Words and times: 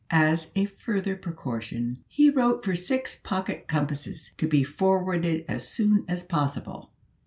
As 0.09 0.49
a 0.55 0.65
further 0.65 1.15
precaution, 1.15 2.03
he 2.07 2.31
wrote 2.31 2.65
for 2.65 2.73
six 2.73 3.15
pocket 3.15 3.67
compasses 3.67 4.31
to 4.39 4.47
be 4.47 4.63
forwarded 4.63 5.45
as 5.47 5.67
soon 5.67 6.05
as 6.07 6.23
possible. 6.23 6.91